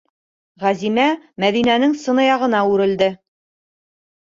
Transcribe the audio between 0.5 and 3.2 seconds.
-Ғәзимә Мәҙинәнең сынаяғына үрелде.